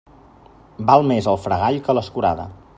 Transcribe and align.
Val 0.87 1.05
més 1.11 1.29
el 1.35 1.39
fregall 1.45 1.79
que 1.89 1.99
l'escurada. 1.99 2.51